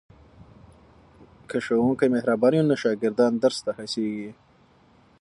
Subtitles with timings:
[1.49, 4.29] که ښوونکی مهربان وي نو شاګردان درس ته هڅېږي.